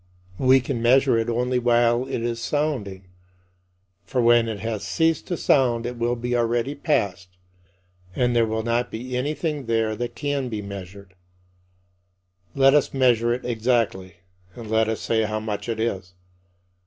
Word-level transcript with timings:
We 0.39 0.61
can 0.61 0.81
measure 0.81 1.15
it 1.19 1.29
only 1.29 1.59
while 1.59 2.07
it 2.07 2.23
is 2.23 2.41
sounding, 2.41 3.05
for 4.03 4.19
when 4.19 4.49
it 4.49 4.59
has 4.61 4.83
ceased 4.83 5.27
to 5.27 5.37
sound 5.37 5.85
it 5.85 5.95
will 5.95 6.15
be 6.15 6.35
already 6.35 6.73
past 6.73 7.29
and 8.15 8.35
there 8.35 8.47
will 8.47 8.63
not 8.63 8.89
be 8.89 9.15
anything 9.15 9.67
there 9.67 9.95
that 9.95 10.15
can 10.15 10.49
be 10.49 10.59
measured. 10.63 11.13
Let 12.55 12.73
us 12.73 12.95
measure 12.95 13.31
it 13.31 13.45
exactly; 13.45 14.15
and 14.55 14.71
let 14.71 14.89
us 14.89 15.01
say 15.01 15.21
how 15.25 15.39
much 15.39 15.69
it 15.69 15.79
is. 15.79 16.15